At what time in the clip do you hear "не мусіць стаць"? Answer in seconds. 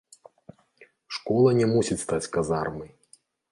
1.59-2.31